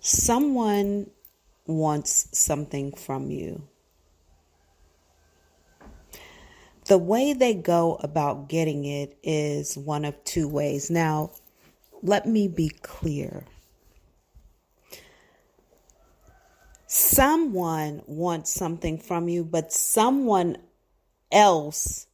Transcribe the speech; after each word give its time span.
Someone 0.00 1.10
wants 1.66 2.28
something 2.32 2.92
from 2.92 3.30
you. 3.30 3.68
The 6.86 6.96
way 6.96 7.34
they 7.34 7.54
go 7.54 7.96
about 7.96 8.48
getting 8.48 8.86
it 8.86 9.18
is 9.22 9.76
one 9.76 10.06
of 10.06 10.24
two 10.24 10.48
ways. 10.48 10.90
Now, 10.90 11.32
let 12.02 12.26
me 12.26 12.48
be 12.48 12.70
clear. 12.82 13.44
Someone 16.86 18.02
wants 18.06 18.50
something 18.50 18.98
from 18.98 19.28
you, 19.28 19.44
but 19.44 19.70
someone 19.70 20.56
else 21.30 22.06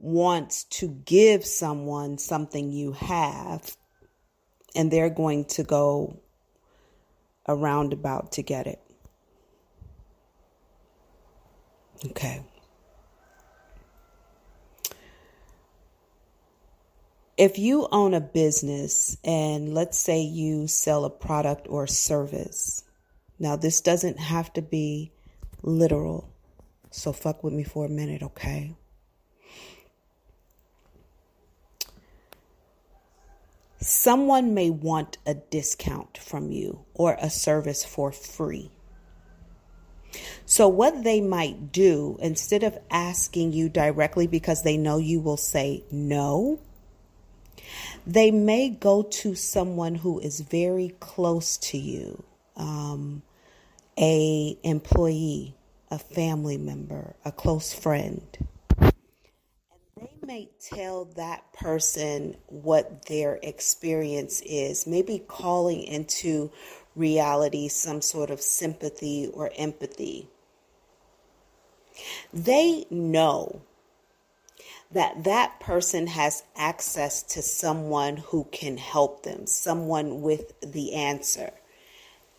wants 0.00 0.64
to 0.64 0.88
give 0.88 1.46
someone 1.46 2.18
something 2.18 2.70
you 2.70 2.92
have, 2.92 3.76
and 4.74 4.90
they're 4.90 5.08
going 5.08 5.44
to 5.46 5.62
go 5.62 6.20
a 7.48 7.56
roundabout 7.56 8.32
to 8.32 8.42
get 8.42 8.66
it. 8.66 8.80
Okay. 12.04 12.44
If 17.36 17.58
you 17.58 17.88
own 17.90 18.14
a 18.14 18.20
business 18.20 19.16
and 19.24 19.72
let's 19.72 19.96
say 19.98 20.20
you 20.20 20.66
sell 20.66 21.04
a 21.04 21.10
product 21.10 21.66
or 21.70 21.86
service, 21.86 22.84
now 23.38 23.56
this 23.56 23.80
doesn't 23.80 24.18
have 24.18 24.52
to 24.54 24.62
be 24.62 25.12
literal. 25.62 26.28
So 26.90 27.12
fuck 27.12 27.42
with 27.44 27.52
me 27.52 27.64
for 27.64 27.86
a 27.86 27.88
minute, 27.88 28.22
okay? 28.22 28.74
Someone 33.80 34.54
may 34.54 34.70
want 34.70 35.18
a 35.24 35.34
discount 35.34 36.18
from 36.18 36.50
you 36.50 36.84
or 36.94 37.16
a 37.20 37.30
service 37.30 37.84
for 37.84 38.10
free. 38.10 38.70
So, 40.46 40.66
what 40.66 41.04
they 41.04 41.20
might 41.20 41.70
do, 41.70 42.16
instead 42.20 42.62
of 42.62 42.78
asking 42.90 43.52
you 43.52 43.68
directly 43.68 44.26
because 44.26 44.62
they 44.62 44.76
know 44.76 44.98
you 44.98 45.20
will 45.20 45.36
say 45.36 45.84
no, 45.90 46.58
they 48.06 48.30
may 48.30 48.70
go 48.70 49.02
to 49.02 49.34
someone 49.34 49.96
who 49.96 50.18
is 50.18 50.40
very 50.40 50.94
close 50.98 51.58
to 51.58 51.78
you, 51.78 52.24
um, 52.56 53.22
a 53.98 54.58
employee, 54.62 55.54
a 55.90 55.98
family 55.98 56.56
member, 56.56 57.14
a 57.24 57.30
close 57.30 57.72
friend 57.72 58.48
may 60.28 60.46
tell 60.60 61.06
that 61.06 61.54
person 61.54 62.36
what 62.48 63.06
their 63.06 63.40
experience 63.42 64.42
is, 64.44 64.86
maybe 64.86 65.24
calling 65.26 65.82
into 65.82 66.52
reality 66.94 67.66
some 67.66 68.02
sort 68.02 68.28
of 68.28 68.38
sympathy 68.38 69.26
or 69.32 69.50
empathy. 69.56 70.28
They 72.30 72.84
know 72.90 73.62
that 74.92 75.24
that 75.24 75.58
person 75.60 76.08
has 76.08 76.42
access 76.54 77.22
to 77.22 77.40
someone 77.40 78.18
who 78.18 78.44
can 78.52 78.76
help 78.76 79.22
them, 79.22 79.46
someone 79.46 80.20
with 80.20 80.52
the 80.60 80.92
answer. 80.92 81.52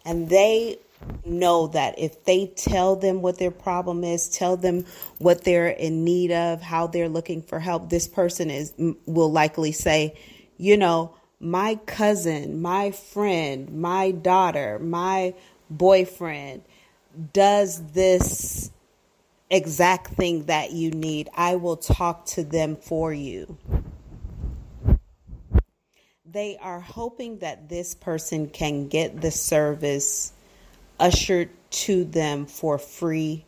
And 0.05 0.29
they 0.29 0.77
know 1.25 1.67
that 1.67 1.99
if 1.99 2.23
they 2.25 2.47
tell 2.47 2.95
them 2.95 3.21
what 3.21 3.37
their 3.37 3.51
problem 3.51 4.03
is, 4.03 4.29
tell 4.29 4.57
them 4.57 4.85
what 5.17 5.43
they're 5.43 5.69
in 5.69 6.03
need 6.03 6.31
of, 6.31 6.61
how 6.61 6.87
they're 6.87 7.09
looking 7.09 7.41
for 7.41 7.59
help, 7.59 7.89
this 7.89 8.07
person 8.07 8.49
is 8.49 8.73
will 9.05 9.31
likely 9.31 9.71
say, 9.71 10.17
you 10.57 10.77
know, 10.77 11.15
my 11.39 11.75
cousin, 11.85 12.61
my 12.61 12.91
friend, 12.91 13.71
my 13.71 14.11
daughter, 14.11 14.77
my 14.79 15.33
boyfriend 15.69 16.63
does 17.33 17.81
this 17.91 18.71
exact 19.49 20.07
thing 20.13 20.45
that 20.45 20.71
you 20.71 20.91
need. 20.91 21.29
I 21.33 21.55
will 21.55 21.77
talk 21.77 22.25
to 22.27 22.43
them 22.43 22.75
for 22.75 23.13
you. 23.13 23.57
They 26.25 26.57
are 26.61 26.79
hoping 26.79 27.39
that 27.39 27.69
this 27.69 27.95
person 27.95 28.49
can 28.49 28.87
get 28.87 29.19
the 29.19 29.31
service 29.31 30.33
ushered 30.99 31.49
to 31.71 32.03
them 32.03 32.45
for 32.45 32.77
free 32.77 33.45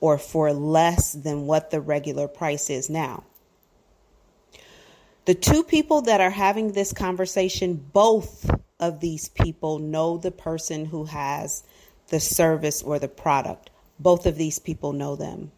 or 0.00 0.18
for 0.18 0.52
less 0.52 1.12
than 1.12 1.46
what 1.46 1.70
the 1.70 1.80
regular 1.80 2.28
price 2.28 2.70
is 2.70 2.88
now. 2.88 3.24
The 5.26 5.34
two 5.34 5.62
people 5.62 6.02
that 6.02 6.20
are 6.20 6.30
having 6.30 6.72
this 6.72 6.92
conversation, 6.92 7.74
both 7.92 8.50
of 8.80 9.00
these 9.00 9.28
people 9.28 9.78
know 9.78 10.16
the 10.16 10.30
person 10.30 10.86
who 10.86 11.04
has 11.04 11.62
the 12.08 12.20
service 12.20 12.82
or 12.82 12.98
the 12.98 13.08
product. 13.08 13.70
Both 13.98 14.26
of 14.26 14.36
these 14.36 14.58
people 14.58 14.92
know 14.92 15.16
them. 15.16 15.52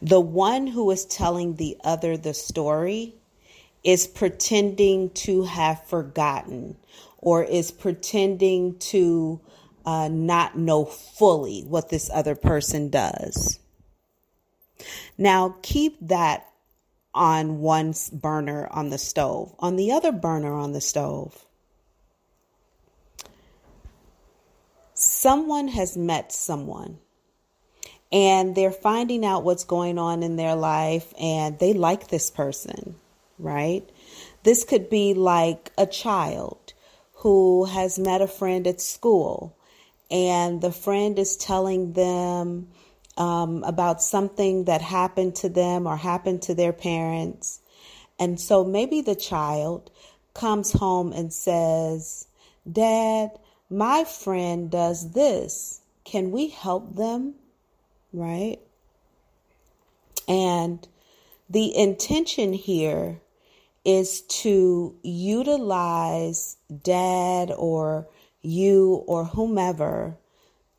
The 0.00 0.20
one 0.20 0.68
who 0.68 0.90
is 0.90 1.04
telling 1.04 1.56
the 1.56 1.76
other 1.82 2.16
the 2.16 2.34
story 2.34 3.14
is 3.82 4.06
pretending 4.06 5.10
to 5.10 5.44
have 5.44 5.86
forgotten 5.86 6.76
or 7.26 7.42
is 7.42 7.72
pretending 7.72 8.78
to 8.78 9.40
uh, 9.84 10.06
not 10.06 10.56
know 10.56 10.84
fully 10.84 11.62
what 11.62 11.88
this 11.88 12.08
other 12.14 12.36
person 12.36 12.88
does. 12.88 13.58
Now, 15.18 15.56
keep 15.60 15.96
that 16.02 16.46
on 17.12 17.58
one 17.58 17.94
burner 18.12 18.68
on 18.70 18.90
the 18.90 18.98
stove. 18.98 19.52
On 19.58 19.74
the 19.74 19.90
other 19.90 20.12
burner 20.12 20.54
on 20.54 20.70
the 20.70 20.80
stove, 20.80 21.44
someone 24.94 25.66
has 25.66 25.96
met 25.96 26.30
someone 26.30 26.96
and 28.12 28.54
they're 28.54 28.70
finding 28.70 29.24
out 29.24 29.42
what's 29.42 29.64
going 29.64 29.98
on 29.98 30.22
in 30.22 30.36
their 30.36 30.54
life 30.54 31.12
and 31.18 31.58
they 31.58 31.72
like 31.72 32.06
this 32.06 32.30
person, 32.30 32.94
right? 33.36 33.82
This 34.44 34.62
could 34.62 34.88
be 34.88 35.12
like 35.12 35.72
a 35.76 35.86
child 35.86 36.72
who 37.26 37.64
has 37.64 37.98
met 37.98 38.22
a 38.22 38.28
friend 38.28 38.68
at 38.68 38.80
school 38.80 39.58
and 40.12 40.60
the 40.60 40.70
friend 40.70 41.18
is 41.18 41.36
telling 41.36 41.92
them 41.94 42.68
um, 43.16 43.64
about 43.64 44.00
something 44.00 44.62
that 44.66 44.80
happened 44.80 45.34
to 45.34 45.48
them 45.48 45.88
or 45.88 45.96
happened 45.96 46.40
to 46.40 46.54
their 46.54 46.72
parents. 46.72 47.58
And 48.16 48.38
so 48.38 48.62
maybe 48.64 49.00
the 49.00 49.16
child 49.16 49.90
comes 50.34 50.70
home 50.70 51.12
and 51.12 51.32
says, 51.32 52.28
Dad, 52.70 53.30
my 53.68 54.04
friend 54.04 54.70
does 54.70 55.10
this. 55.10 55.80
Can 56.04 56.30
we 56.30 56.46
help 56.46 56.94
them? 56.94 57.34
Right? 58.12 58.60
And 60.28 60.86
the 61.50 61.76
intention 61.76 62.52
here 62.52 63.20
is 63.86 64.22
to 64.22 64.98
utilize 65.04 66.56
dad 66.82 67.52
or 67.56 68.08
you 68.42 69.04
or 69.06 69.24
whomever 69.24 70.18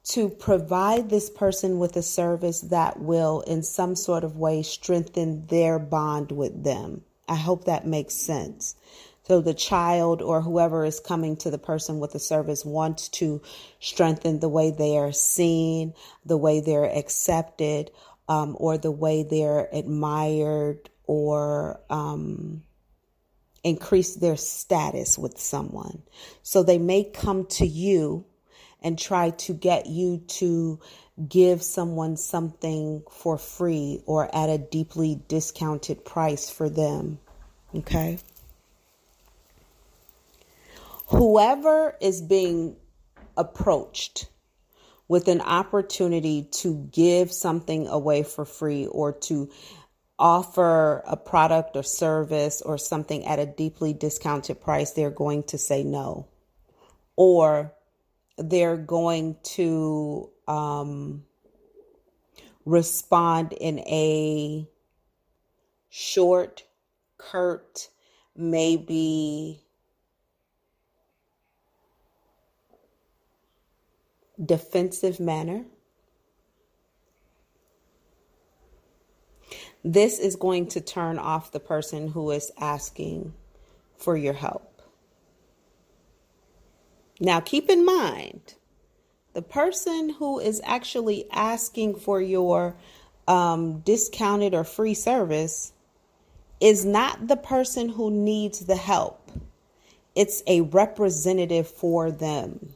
to 0.03 0.27
provide 0.27 1.09
this 1.09 1.29
person 1.29 1.79
with 1.79 1.95
a 1.95 2.03
service 2.03 2.61
that 2.61 2.99
will, 2.99 3.41
in 3.41 3.63
some 3.63 3.95
sort 3.95 4.25
of 4.25 4.37
way, 4.37 4.61
strengthen 4.61 5.47
their 5.47 5.79
bond 5.79 6.31
with 6.33 6.65
them. 6.65 7.01
I 7.29 7.35
hope 7.35 7.63
that 7.63 7.87
makes 7.87 8.13
sense. 8.13 8.75
So 9.23 9.41
the 9.41 9.53
child 9.53 10.21
or 10.21 10.41
whoever 10.41 10.85
is 10.85 10.99
coming 10.99 11.35
to 11.37 11.49
the 11.49 11.57
person 11.57 11.99
with 11.99 12.11
the 12.11 12.19
service 12.19 12.65
wants 12.65 13.09
to 13.09 13.41
strengthen 13.79 14.39
the 14.39 14.49
way 14.49 14.71
they 14.71 14.97
are 14.97 15.11
seen, 15.13 15.93
the 16.25 16.37
way 16.37 16.59
they're 16.59 16.85
accepted, 16.85 17.91
um, 18.29 18.55
or 18.59 18.77
the 18.77 18.91
way 18.91 19.23
they're 19.23 19.69
admired 19.71 20.89
or 21.05 21.79
um, 21.89 22.63
increase 23.63 24.15
their 24.15 24.37
status 24.37 25.17
with 25.17 25.39
someone. 25.39 26.03
So 26.43 26.63
they 26.63 26.77
may 26.77 27.03
come 27.03 27.45
to 27.47 27.65
you 27.65 28.25
and 28.81 28.97
try 28.97 29.31
to 29.31 29.53
get 29.53 29.87
you 29.87 30.19
to 30.27 30.79
give 31.27 31.63
someone 31.63 32.15
something 32.15 33.03
for 33.09 33.37
free 33.37 34.01
or 34.05 34.33
at 34.35 34.49
a 34.49 34.57
deeply 34.57 35.19
discounted 35.27 36.05
price 36.05 36.49
for 36.49 36.69
them. 36.69 37.19
Okay? 37.73 38.19
Whoever 41.07 41.95
is 42.01 42.21
being 42.21 42.75
approached 43.35 44.29
with 45.07 45.27
an 45.27 45.41
opportunity 45.41 46.43
to 46.51 46.87
give 46.91 47.31
something 47.31 47.87
away 47.87 48.23
for 48.23 48.45
free 48.45 48.85
or 48.87 49.13
to 49.13 49.49
offer 50.19 51.03
a 51.05 51.15
product 51.15 51.75
or 51.75 51.83
service 51.83 52.61
or 52.61 52.77
something 52.77 53.25
at 53.25 53.39
a 53.39 53.45
deeply 53.45 53.93
discounted 53.93 54.61
price, 54.61 54.91
they're 54.91 55.09
going 55.11 55.43
to 55.43 55.57
say 55.57 55.83
no. 55.83 56.27
Or 57.15 57.73
they're 58.37 58.77
going 58.77 59.37
to 59.43 60.29
um, 60.47 61.23
respond 62.65 63.53
in 63.53 63.79
a 63.79 64.67
short, 65.89 66.63
curt, 67.17 67.89
maybe 68.35 69.63
defensive 74.43 75.19
manner. 75.19 75.65
This 79.83 80.19
is 80.19 80.35
going 80.35 80.67
to 80.67 80.81
turn 80.81 81.17
off 81.19 81.51
the 81.51 81.59
person 81.59 82.09
who 82.09 82.31
is 82.31 82.51
asking 82.59 83.33
for 83.95 84.17
your 84.17 84.33
help. 84.33 84.81
Now, 87.19 87.39
keep 87.39 87.69
in 87.69 87.85
mind, 87.85 88.55
the 89.33 89.41
person 89.41 90.09
who 90.09 90.39
is 90.39 90.61
actually 90.63 91.29
asking 91.31 91.95
for 91.95 92.21
your 92.21 92.75
um, 93.27 93.79
discounted 93.79 94.53
or 94.53 94.63
free 94.63 94.93
service 94.93 95.73
is 96.59 96.85
not 96.85 97.27
the 97.27 97.37
person 97.37 97.89
who 97.89 98.09
needs 98.09 98.59
the 98.61 98.75
help, 98.75 99.31
it's 100.15 100.41
a 100.47 100.61
representative 100.61 101.67
for 101.67 102.09
them. 102.09 102.73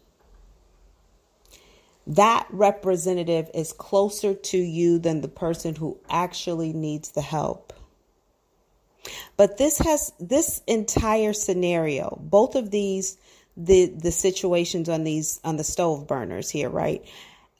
That 2.07 2.47
representative 2.49 3.49
is 3.53 3.73
closer 3.73 4.33
to 4.33 4.57
you 4.57 4.99
than 4.99 5.21
the 5.21 5.27
person 5.27 5.75
who 5.75 5.99
actually 6.09 6.73
needs 6.73 7.11
the 7.11 7.21
help. 7.21 7.73
But 9.37 9.57
this 9.57 9.79
has 9.79 10.13
this 10.19 10.61
entire 10.67 11.33
scenario, 11.33 12.17
both 12.21 12.55
of 12.55 12.71
these 12.71 13.17
the 13.57 13.85
the 13.85 14.11
situations 14.11 14.87
on 14.89 15.03
these 15.03 15.39
on 15.43 15.57
the 15.57 15.63
stove 15.63 16.07
burners 16.07 16.49
here, 16.49 16.69
right? 16.69 17.03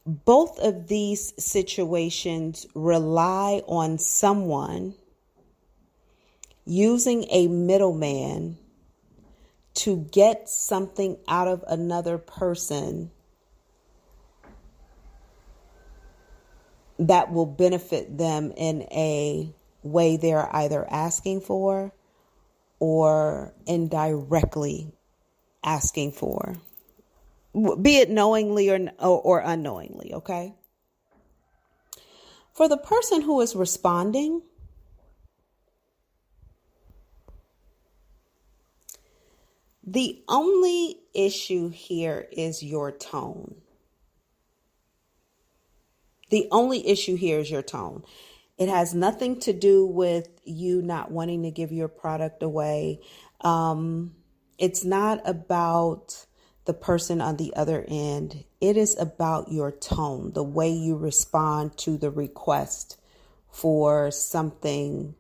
Both 0.06 0.60
of 0.60 0.88
these 0.88 1.34
situations 1.42 2.66
rely 2.74 3.62
on 3.68 3.98
someone 3.98 4.96
using 6.66 7.26
a 7.30 7.48
middleman 7.48 8.58
to 9.74 9.98
get 10.12 10.50
something 10.50 11.18
out 11.28 11.48
of 11.48 11.64
another 11.68 12.18
person 12.18 13.12
that 17.02 17.32
will 17.34 17.48
benefit 17.48 18.18
them 18.18 18.52
in 18.56 18.84
a 18.92 19.52
way 19.82 20.18
they're 20.18 20.56
either 20.56 20.88
asking 20.90 21.42
for 21.42 21.92
or 22.80 23.54
indirectly 23.66 24.94
asking 25.64 26.12
for, 26.12 26.58
be 27.82 27.98
it 27.98 28.10
knowingly 28.10 28.70
or, 28.70 28.88
or, 29.00 29.40
unknowingly, 29.40 30.14
okay? 30.14 30.54
For 32.54 32.68
the 32.68 32.78
person 32.78 33.22
who 33.22 33.42
is 33.42 33.56
responding, 33.56 34.44
the 39.84 40.24
only 40.28 40.98
issue 41.16 41.70
here 41.70 42.28
is 42.32 42.62
your 42.62 42.92
tone. 42.92 43.56
The 46.32 46.48
only 46.50 46.88
issue 46.88 47.16
here 47.16 47.40
is 47.40 47.52
your 47.52 47.62
tone. 47.62 48.04
It 48.58 48.70
has 48.70 48.96
nothing 48.96 49.40
to 49.42 49.54
do 49.54 49.86
with 49.86 50.30
you 50.46 50.82
not 50.82 51.12
wanting 51.12 51.44
to 51.44 51.52
give 51.52 51.72
your 51.72 51.90
product 51.90 52.42
away. 52.42 53.02
Um, 53.42 54.16
it's 54.58 54.86
not 54.86 55.22
about 55.28 56.26
the 56.66 56.74
person 56.74 57.20
on 57.20 57.36
the 57.36 57.54
other 57.56 57.84
end. 57.88 58.46
It 58.62 58.78
is 58.78 58.98
about 58.98 59.52
your 59.52 59.72
tone, 59.72 60.32
the 60.34 60.44
way 60.44 60.70
you 60.70 60.96
respond 60.96 61.78
to 61.80 61.98
the 61.98 62.10
request 62.10 62.98
for 63.52 64.10
something 64.10 65.16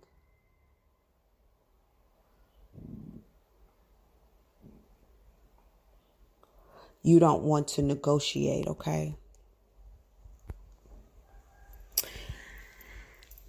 you 7.03 7.19
don't 7.19 7.41
want 7.43 7.67
to 7.67 7.81
negotiate, 7.81 8.67
okay? 8.67 9.17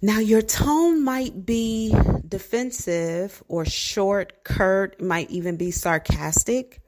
Now, 0.05 0.19
your 0.19 0.41
tone 0.41 1.01
might 1.01 1.45
be 1.45 1.95
defensive 2.27 3.41
or 3.47 3.63
short, 3.63 4.43
curt, 4.43 4.99
might 4.99 5.31
even 5.31 5.55
be 5.55 5.71
sarcastic 5.71 6.81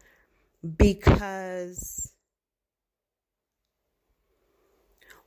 because 0.75 2.11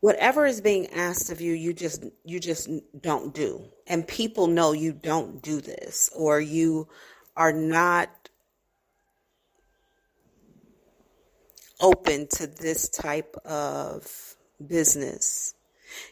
whatever 0.01 0.45
is 0.45 0.61
being 0.61 0.89
asked 0.89 1.33
of 1.33 1.41
you 1.41 1.55
you 1.55 1.73
just 1.73 2.05
you 2.27 2.41
just 2.41 2.69
don't 3.01 3.33
do. 3.33 3.65
And 3.87 4.07
people 4.07 4.49
know 4.49 4.73
you 4.73 4.93
don't 4.93 5.41
do 5.41 5.63
this 5.63 6.11
or 6.15 6.43
you 6.43 6.89
are 7.39 7.55
not 7.55 8.11
open 11.81 12.27
to 12.33 12.47
this 12.47 12.91
type 12.91 13.35
of 13.47 14.37
business 14.67 15.55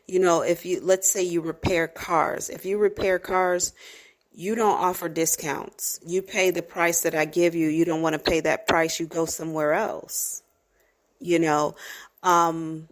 you 0.06 0.18
know, 0.18 0.42
if 0.42 0.64
you, 0.64 0.80
let's 0.82 1.10
say 1.10 1.22
you 1.22 1.40
repair 1.40 1.88
cars, 1.88 2.48
if 2.50 2.64
you 2.64 2.78
repair 2.78 3.18
cars, 3.18 3.72
you 4.34 4.54
don't 4.54 4.78
offer 4.78 5.08
discounts. 5.08 5.98
You 6.06 6.20
pay 6.20 6.50
the 6.50 6.62
price 6.62 7.02
that 7.02 7.14
I 7.14 7.24
give 7.24 7.54
you. 7.54 7.68
You 7.68 7.84
don't 7.84 8.02
want 8.02 8.12
to 8.12 8.18
pay 8.18 8.40
that 8.40 8.66
price. 8.68 9.00
You 9.00 9.06
go 9.06 9.24
somewhere 9.24 9.72
else. 9.72 10.42
You 11.18 11.38
know, 11.38 11.74
um, 12.22 12.88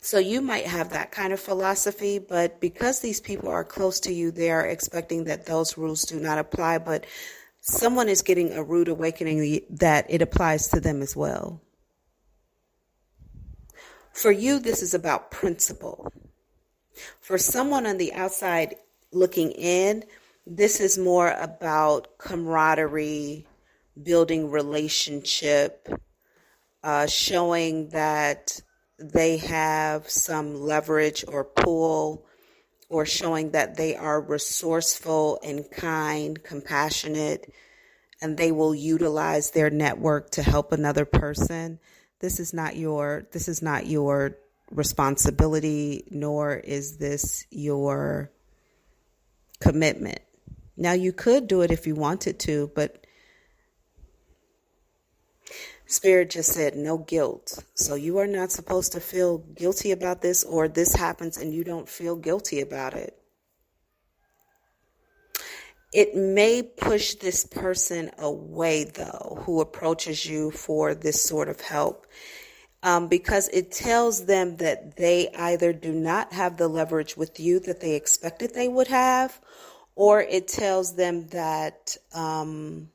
so 0.00 0.18
you 0.18 0.40
might 0.40 0.66
have 0.66 0.90
that 0.90 1.10
kind 1.10 1.32
of 1.32 1.40
philosophy, 1.40 2.18
but 2.18 2.60
because 2.60 3.00
these 3.00 3.20
people 3.20 3.48
are 3.48 3.64
close 3.64 4.00
to 4.00 4.12
you, 4.12 4.30
they 4.30 4.50
are 4.50 4.64
expecting 4.64 5.24
that 5.24 5.46
those 5.46 5.76
rules 5.76 6.04
do 6.04 6.20
not 6.20 6.38
apply. 6.38 6.78
But 6.78 7.04
someone 7.60 8.08
is 8.08 8.22
getting 8.22 8.52
a 8.52 8.62
rude 8.62 8.88
awakening 8.88 9.60
that 9.70 10.06
it 10.08 10.22
applies 10.22 10.68
to 10.68 10.80
them 10.80 11.02
as 11.02 11.16
well. 11.16 11.60
For 14.18 14.32
you, 14.32 14.58
this 14.58 14.82
is 14.82 14.94
about 14.94 15.30
principle. 15.30 16.12
For 17.20 17.38
someone 17.38 17.86
on 17.86 17.98
the 17.98 18.12
outside 18.14 18.74
looking 19.12 19.52
in, 19.52 20.02
this 20.44 20.80
is 20.80 20.98
more 20.98 21.30
about 21.38 22.18
camaraderie, 22.18 23.46
building 24.02 24.50
relationship, 24.50 25.88
uh, 26.82 27.06
showing 27.06 27.90
that 27.90 28.60
they 28.98 29.36
have 29.36 30.10
some 30.10 30.62
leverage 30.62 31.24
or 31.28 31.44
pull, 31.44 32.26
or 32.88 33.06
showing 33.06 33.52
that 33.52 33.76
they 33.76 33.94
are 33.94 34.20
resourceful 34.20 35.38
and 35.44 35.70
kind, 35.70 36.42
compassionate, 36.42 37.54
and 38.20 38.36
they 38.36 38.50
will 38.50 38.74
utilize 38.74 39.52
their 39.52 39.70
network 39.70 40.30
to 40.30 40.42
help 40.42 40.72
another 40.72 41.04
person 41.04 41.78
this 42.20 42.40
is 42.40 42.52
not 42.52 42.76
your 42.76 43.26
this 43.32 43.48
is 43.48 43.62
not 43.62 43.86
your 43.86 44.36
responsibility 44.70 46.04
nor 46.10 46.56
is 46.56 46.98
this 46.98 47.46
your 47.50 48.30
commitment. 49.60 50.20
Now 50.76 50.92
you 50.92 51.12
could 51.12 51.48
do 51.48 51.62
it 51.62 51.70
if 51.70 51.86
you 51.86 51.94
wanted 51.94 52.38
to 52.40 52.70
but 52.74 53.04
spirit 55.86 56.30
just 56.30 56.52
said 56.52 56.76
no 56.76 56.98
guilt. 56.98 57.64
So 57.74 57.94
you 57.94 58.18
are 58.18 58.26
not 58.26 58.52
supposed 58.52 58.92
to 58.92 59.00
feel 59.00 59.38
guilty 59.38 59.90
about 59.92 60.20
this 60.20 60.44
or 60.44 60.68
this 60.68 60.94
happens 60.94 61.36
and 61.38 61.52
you 61.52 61.64
don't 61.64 61.88
feel 61.88 62.16
guilty 62.16 62.60
about 62.60 62.94
it 62.94 63.17
it 65.92 66.14
may 66.14 66.62
push 66.62 67.14
this 67.14 67.44
person 67.44 68.10
away, 68.18 68.84
though, 68.84 69.42
who 69.44 69.60
approaches 69.60 70.26
you 70.26 70.50
for 70.50 70.94
this 70.94 71.22
sort 71.22 71.48
of 71.48 71.60
help, 71.60 72.06
um, 72.82 73.08
because 73.08 73.48
it 73.48 73.72
tells 73.72 74.26
them 74.26 74.56
that 74.58 74.96
they 74.96 75.30
either 75.30 75.72
do 75.72 75.92
not 75.92 76.32
have 76.32 76.58
the 76.58 76.68
leverage 76.68 77.16
with 77.16 77.40
you 77.40 77.58
that 77.60 77.80
they 77.80 77.94
expected 77.94 78.54
they 78.54 78.68
would 78.68 78.88
have, 78.88 79.40
or 79.96 80.20
it 80.20 80.46
tells 80.46 80.94
them 80.94 81.26
that, 81.28 81.96
um, 82.12 82.90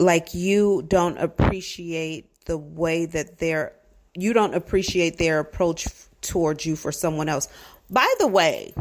like, 0.00 0.34
you 0.34 0.82
don't 0.88 1.18
appreciate 1.18 2.44
the 2.46 2.56
way 2.56 3.04
that 3.04 3.38
they're, 3.38 3.74
you 4.14 4.32
don't 4.32 4.54
appreciate 4.54 5.18
their 5.18 5.38
approach 5.38 5.86
towards 6.22 6.64
you 6.64 6.74
for 6.74 6.90
someone 6.90 7.28
else. 7.28 7.48
By 7.90 8.12
the 8.18 8.26
way, 8.26 8.74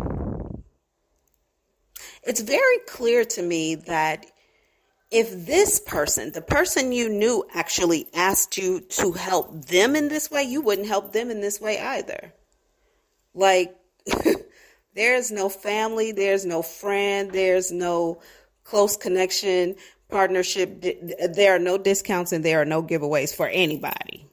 it's 2.28 2.42
very 2.42 2.80
clear 2.88 3.24
to 3.24 3.42
me 3.42 3.76
that 3.76 4.26
if 5.10 5.46
this 5.46 5.80
person, 5.80 6.32
the 6.34 6.42
person 6.42 6.92
you 6.92 7.08
knew, 7.08 7.46
actually 7.54 8.08
asked 8.14 8.58
you 8.58 8.82
to 8.82 9.14
help 9.14 9.66
them 9.66 9.96
in 9.96 10.10
this 10.10 10.30
way, 10.30 10.44
you 10.44 10.62
wouldn't 10.62 10.88
help 10.88 11.14
them 11.14 11.32
in 11.32 11.40
this 11.40 11.62
way 11.62 11.80
either. 11.80 12.34
Like, 13.34 13.76
there's 14.96 15.32
no 15.32 15.48
family, 15.48 16.12
there's 16.12 16.46
no 16.46 16.62
friend, 16.62 17.32
there's 17.32 17.72
no 17.72 18.20
close 18.66 18.98
connection, 18.98 19.76
partnership. 20.10 20.82
There 20.82 21.56
are 21.56 21.60
no 21.60 21.78
discounts 21.78 22.34
and 22.34 22.44
there 22.44 22.62
are 22.62 22.66
no 22.66 22.84
giveaways 22.84 23.34
for 23.34 23.48
anybody. 23.48 24.27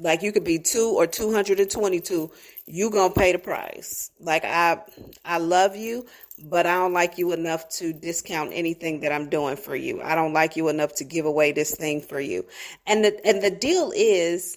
Like 0.00 0.22
you 0.22 0.32
could 0.32 0.44
be 0.44 0.58
two 0.58 0.94
or 0.96 1.06
222, 1.06 2.30
you 2.66 2.90
gonna 2.90 3.12
pay 3.12 3.32
the 3.32 3.38
price. 3.38 4.10
Like 4.18 4.44
I, 4.46 4.80
I 5.26 5.36
love 5.38 5.76
you, 5.76 6.06
but 6.42 6.64
I 6.64 6.76
don't 6.76 6.94
like 6.94 7.18
you 7.18 7.32
enough 7.32 7.68
to 7.76 7.92
discount 7.92 8.52
anything 8.54 9.00
that 9.00 9.12
I'm 9.12 9.28
doing 9.28 9.56
for 9.56 9.76
you. 9.76 10.00
I 10.00 10.14
don't 10.14 10.32
like 10.32 10.56
you 10.56 10.70
enough 10.70 10.94
to 10.96 11.04
give 11.04 11.26
away 11.26 11.52
this 11.52 11.74
thing 11.74 12.00
for 12.00 12.18
you. 12.18 12.46
And 12.86 13.04
the 13.04 13.26
and 13.26 13.42
the 13.42 13.50
deal 13.50 13.92
is 13.94 14.56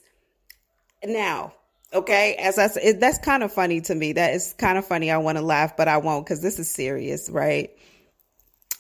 now, 1.03 1.53
okay, 1.93 2.35
as 2.35 2.57
I 2.57 2.67
said, 2.67 3.01
that's 3.01 3.17
kind 3.17 3.43
of 3.43 3.51
funny 3.51 3.81
to 3.81 3.95
me. 3.95 4.13
That 4.13 4.35
is 4.35 4.55
kind 4.57 4.77
of 4.77 4.85
funny. 4.85 5.11
I 5.11 5.17
want 5.17 5.37
to 5.37 5.43
laugh, 5.43 5.75
but 5.75 5.89
I 5.89 5.97
won't 5.97 6.25
because 6.25 6.41
this 6.41 6.57
is 6.57 6.69
serious, 6.69 7.29
right? 7.29 7.69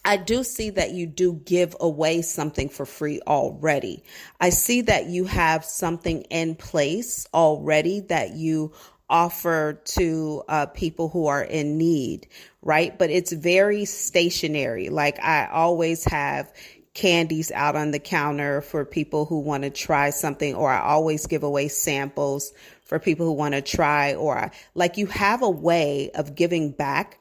I 0.05 0.17
do 0.17 0.43
see 0.43 0.69
that 0.71 0.91
you 0.91 1.07
do 1.07 1.33
give 1.45 1.75
away 1.79 2.21
something 2.21 2.69
for 2.69 2.85
free 2.85 3.21
already. 3.25 4.03
I 4.39 4.49
see 4.49 4.81
that 4.81 5.07
you 5.07 5.25
have 5.25 5.63
something 5.63 6.23
in 6.23 6.55
place 6.55 7.27
already 7.33 8.01
that 8.01 8.31
you 8.35 8.73
offer 9.09 9.81
to 9.85 10.43
uh, 10.47 10.65
people 10.67 11.07
who 11.09 11.27
are 11.27 11.43
in 11.43 11.77
need, 11.77 12.27
right? 12.61 12.97
But 12.97 13.11
it's 13.11 13.31
very 13.31 13.85
stationary. 13.85 14.89
Like 14.89 15.23
I 15.23 15.47
always 15.47 16.03
have 16.05 16.51
candies 16.93 17.51
out 17.51 17.75
on 17.75 17.91
the 17.91 17.99
counter 17.99 18.61
for 18.61 18.85
people 18.85 19.25
who 19.25 19.39
want 19.39 19.63
to 19.63 19.69
try 19.69 20.09
something, 20.09 20.53
or 20.55 20.69
I 20.69 20.81
always 20.81 21.27
give 21.27 21.43
away 21.43 21.67
samples 21.67 22.53
for 22.83 22.99
people 22.99 23.25
who 23.25 23.33
want 23.33 23.53
to 23.53 23.61
try, 23.61 24.15
or 24.15 24.37
I, 24.37 24.51
like 24.75 24.97
you 24.97 25.07
have 25.07 25.41
a 25.41 25.49
way 25.49 26.11
of 26.11 26.35
giving 26.35 26.71
back. 26.71 27.19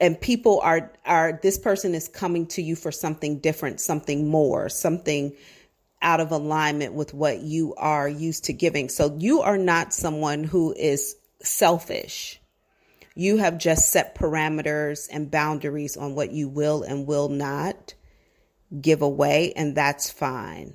And 0.00 0.20
people 0.20 0.60
are, 0.60 0.92
are, 1.04 1.40
this 1.42 1.58
person 1.58 1.94
is 1.94 2.08
coming 2.08 2.46
to 2.48 2.62
you 2.62 2.76
for 2.76 2.92
something 2.92 3.40
different, 3.40 3.80
something 3.80 4.28
more, 4.28 4.68
something 4.68 5.34
out 6.00 6.20
of 6.20 6.30
alignment 6.30 6.94
with 6.94 7.12
what 7.12 7.40
you 7.40 7.74
are 7.74 8.08
used 8.08 8.44
to 8.44 8.52
giving. 8.52 8.88
So 8.88 9.16
you 9.18 9.40
are 9.40 9.58
not 9.58 9.92
someone 9.92 10.44
who 10.44 10.72
is 10.72 11.16
selfish. 11.42 12.40
You 13.16 13.38
have 13.38 13.58
just 13.58 13.90
set 13.90 14.14
parameters 14.14 15.08
and 15.10 15.30
boundaries 15.30 15.96
on 15.96 16.14
what 16.14 16.30
you 16.30 16.48
will 16.48 16.84
and 16.84 17.06
will 17.06 17.28
not 17.28 17.94
give 18.80 19.02
away, 19.02 19.52
and 19.56 19.74
that's 19.74 20.10
fine. 20.10 20.74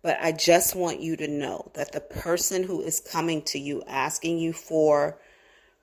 But 0.00 0.18
I 0.22 0.32
just 0.32 0.74
want 0.74 1.00
you 1.00 1.16
to 1.16 1.28
know 1.28 1.70
that 1.74 1.92
the 1.92 2.00
person 2.00 2.62
who 2.62 2.80
is 2.80 3.00
coming 3.00 3.42
to 3.42 3.58
you 3.58 3.82
asking 3.86 4.38
you 4.38 4.52
for 4.52 5.18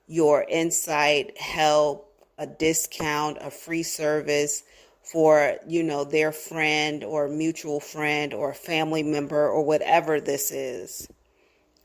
your 0.06 0.44
insight, 0.48 1.38
help, 1.38 2.11
a 2.38 2.46
discount, 2.46 3.38
a 3.40 3.50
free 3.50 3.82
service, 3.82 4.62
for, 5.02 5.56
you 5.66 5.82
know, 5.82 6.04
their 6.04 6.32
friend 6.32 7.02
or 7.04 7.28
mutual 7.28 7.80
friend 7.80 8.32
or 8.32 8.54
family 8.54 9.02
member 9.02 9.48
or 9.48 9.64
whatever 9.64 10.20
this 10.20 10.50
is, 10.50 11.08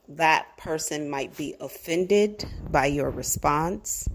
that 0.09 0.45
person 0.57 1.09
might 1.09 1.35
be 1.35 1.55
offended 1.59 2.45
by 2.69 2.85
your 2.85 3.09
response 3.09 4.07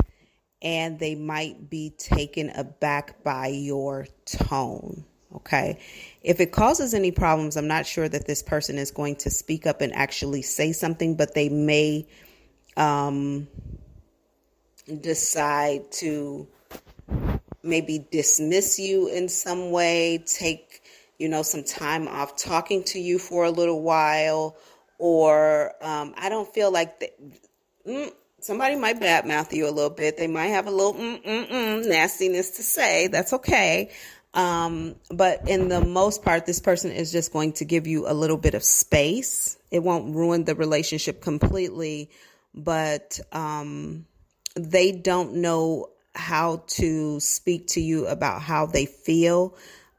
and 0.62 0.98
they 0.98 1.16
might 1.16 1.68
be 1.68 1.90
taken 1.98 2.50
aback 2.50 3.22
by 3.24 3.48
your 3.48 4.06
tone. 4.24 5.04
Okay. 5.34 5.80
If 6.22 6.40
it 6.40 6.52
causes 6.52 6.94
any 6.94 7.10
problems, 7.10 7.56
I'm 7.56 7.66
not 7.66 7.86
sure 7.86 8.08
that 8.08 8.26
this 8.26 8.42
person 8.42 8.78
is 8.78 8.90
going 8.90 9.16
to 9.16 9.30
speak 9.30 9.66
up 9.66 9.80
and 9.80 9.92
actually 9.94 10.42
say 10.42 10.72
something, 10.72 11.16
but 11.16 11.34
they 11.34 11.48
may 11.48 12.06
um, 12.76 13.48
decide 15.00 15.90
to 15.92 16.46
maybe 17.62 18.04
dismiss 18.10 18.78
you 18.78 19.08
in 19.08 19.28
some 19.28 19.70
way, 19.70 20.22
take, 20.26 20.82
you 21.18 21.28
know, 21.28 21.42
some 21.42 21.64
time 21.64 22.08
off 22.08 22.36
talking 22.36 22.82
to 22.84 22.98
you 22.98 23.18
for 23.18 23.44
a 23.44 23.50
little 23.50 23.82
while, 23.82 24.56
or 24.98 25.72
um, 25.82 26.14
I 26.16 26.28
don't 26.28 26.52
feel 26.52 26.70
like. 26.70 27.12
Mm, 27.86 28.12
somebody 28.40 28.74
might 28.76 29.00
badmouth 29.00 29.52
you 29.52 29.68
a 29.68 29.70
little 29.70 29.90
bit. 29.90 30.16
They 30.16 30.26
might 30.26 30.48
have 30.48 30.66
a 30.66 30.70
little 30.70 30.94
mm, 30.94 31.22
mm, 31.22 31.48
mm, 31.48 31.88
nastiness 31.88 32.50
to 32.56 32.62
say. 32.62 33.06
That's 33.06 33.32
okay. 33.32 33.90
Um, 34.34 34.96
but 35.10 35.48
in 35.48 35.68
the 35.68 35.84
most 35.84 36.22
part, 36.22 36.46
this 36.46 36.58
person 36.58 36.90
is 36.90 37.12
just 37.12 37.32
going 37.32 37.52
to 37.54 37.64
give 37.64 37.86
you 37.86 38.08
a 38.08 38.14
little 38.14 38.36
bit 38.36 38.54
of 38.54 38.64
space. 38.64 39.58
It 39.70 39.82
won't 39.82 40.14
ruin 40.14 40.44
the 40.44 40.54
relationship 40.54 41.20
completely, 41.20 42.10
but 42.54 43.20
um, 43.30 44.06
they 44.54 44.92
don't 44.92 45.34
know 45.34 45.88
how 46.14 46.62
to 46.66 47.18
speak 47.20 47.68
to 47.68 47.80
you 47.80 48.06
about 48.06 48.42
how 48.42 48.66
they 48.66 48.86
feel 48.86 49.56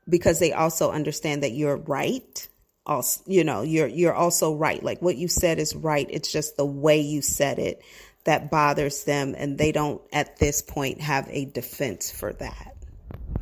because 0.08 0.40
they 0.40 0.54
also 0.54 0.92
understand 0.92 1.44
that 1.44 1.52
you're 1.52 1.78
right 1.78 2.48
also 2.86 3.24
you 3.28 3.44
know 3.44 3.62
you're 3.62 3.88
you're 3.88 4.14
also 4.14 4.56
right. 4.56 4.84
Like 4.84 5.02
what 5.02 5.16
you 5.16 5.28
said 5.28 5.60
is 5.60 5.76
right. 5.76 6.08
It's 6.10 6.32
just 6.32 6.58
the 6.58 6.66
way 6.66 7.00
you 7.00 7.22
said 7.22 7.60
it 7.60 7.82
that 8.26 8.50
bothers 8.50 9.04
them 9.04 9.36
and 9.38 9.58
they 9.58 9.72
don't 9.72 10.02
at 10.12 10.38
this 10.38 10.62
point 10.62 11.02
have 11.02 11.28
a 11.30 11.46
defense 11.46 12.12
for 12.12 12.34
that. 12.34 12.76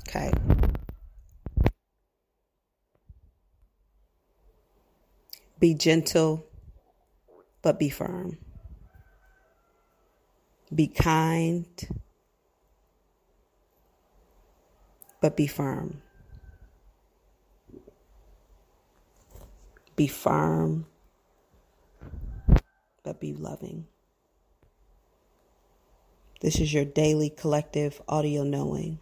Okay? 0.08 0.32
Be 5.60 5.76
gentle 5.76 6.46
but 7.62 7.78
be 7.78 7.90
firm 7.90 8.38
be 10.74 10.88
kind 10.88 11.88
but 15.22 15.38
be 15.38 15.48
firm. 15.48 16.02
Be 19.96 20.08
firm, 20.08 20.88
but 23.04 23.20
be 23.20 23.34
loving. 23.34 23.86
This 26.42 26.60
is 26.60 26.74
your 26.74 26.86
daily 26.86 27.30
collective 27.30 28.02
audio 28.08 28.44
knowing. 28.44 29.00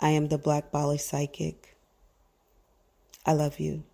I 0.00 0.10
am 0.10 0.28
the 0.28 0.38
Black 0.38 0.72
Bali 0.72 0.96
Psychic. 0.96 1.76
I 3.26 3.34
love 3.34 3.60
you. 3.60 3.84